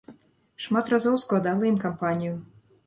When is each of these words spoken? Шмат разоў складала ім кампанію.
Шмат 0.65 0.85
разоў 0.95 1.21
складала 1.25 1.71
ім 1.71 1.77
кампанію. 1.87 2.35